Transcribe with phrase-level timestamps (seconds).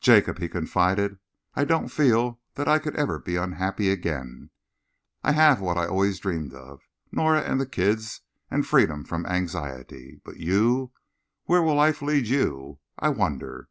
[0.00, 1.18] "Jacob," he confided,
[1.52, 4.48] "I don't feel that I could ever be unhappy again.
[5.22, 10.22] I have what I always dreamed of Nora and the kids and freedom from anxiety.
[10.24, 10.92] But you
[11.44, 13.68] where will life lead you, I wonder?